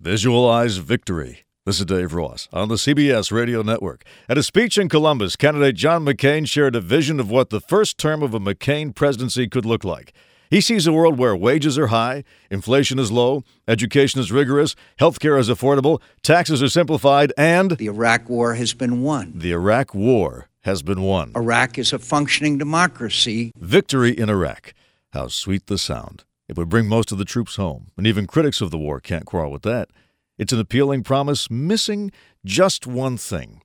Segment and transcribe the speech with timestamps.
[0.00, 1.40] Visualize victory.
[1.66, 4.04] This is Dave Ross on the CBS Radio Network.
[4.28, 7.98] At a speech in Columbus, candidate John McCain shared a vision of what the first
[7.98, 10.12] term of a McCain presidency could look like.
[10.50, 15.36] He sees a world where wages are high, inflation is low, education is rigorous, healthcare
[15.36, 19.32] is affordable, taxes are simplified, and the Iraq War has been won.
[19.34, 21.32] The Iraq War has been won.
[21.34, 23.50] Iraq is a functioning democracy.
[23.56, 24.74] Victory in Iraq.
[25.12, 26.22] How sweet the sound.
[26.48, 29.26] It would bring most of the troops home, and even critics of the war can't
[29.26, 29.90] quarrel with that.
[30.38, 32.10] It's an appealing promise, missing
[32.44, 33.62] just one thing.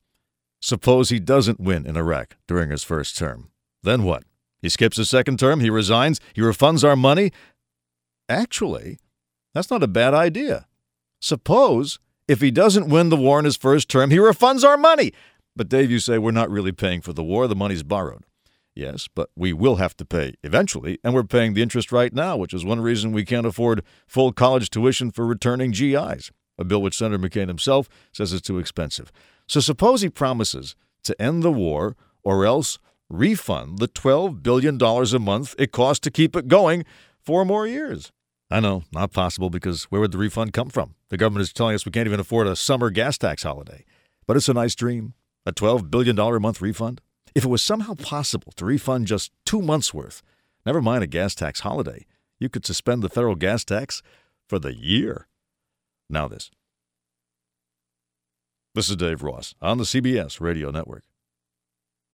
[0.59, 3.51] Suppose he doesn't win in Iraq during his first term.
[3.83, 4.23] Then what?
[4.61, 7.31] He skips his second term, he resigns, he refunds our money?
[8.29, 8.97] Actually,
[9.53, 10.67] that's not a bad idea.
[11.21, 15.13] Suppose if he doesn't win the war in his first term, he refunds our money.
[15.55, 18.25] But Dave, you say we're not really paying for the war, the money's borrowed.
[18.75, 22.35] Yes, but we will have to pay eventually, and we're paying the interest right now,
[22.37, 26.81] which is one reason we can't afford full college tuition for returning GIs, a bill
[26.81, 29.11] which Senator McCain himself says is too expensive.
[29.47, 35.19] So suppose he promises to end the war or else refund the $12 billion a
[35.19, 36.83] month it costs to keep it going
[37.19, 38.11] four more years.
[38.49, 40.95] I know, not possible because where would the refund come from?
[41.09, 43.85] The government is telling us we can't even afford a summer gas tax holiday.
[44.25, 45.13] But it's a nice dream.
[45.45, 47.01] A $12 billion a month refund?
[47.35, 50.21] If it was somehow possible to refund just two months' worth,
[50.65, 52.05] never mind a gas tax holiday,
[52.39, 54.03] you could suspend the federal gas tax
[54.47, 55.27] for the year.
[56.09, 56.51] Now, this.
[58.75, 61.03] This is Dave Ross on the CBS Radio Network.